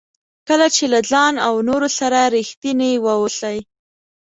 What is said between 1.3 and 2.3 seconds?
او نورو سره